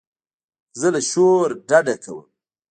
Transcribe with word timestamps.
زه 0.79 0.87
له 0.93 1.01
شور 1.11 1.47
ډډه 1.69 1.95
کوم. 2.03 2.19